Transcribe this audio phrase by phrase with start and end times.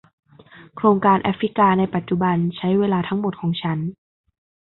[0.75, 3.79] โครงการแอฟริกาในปัจจุบันใช้เวลาทั้งหมดของฉัน